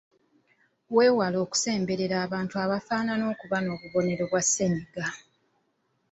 Weewale 0.95 1.37
okusemberera 1.45 2.15
abantu 2.25 2.55
abafaanana 2.63 3.23
okuba 3.33 3.57
n’obubonero 3.61 4.23
bwa 4.29 4.41
ssennyiga. 4.45 5.05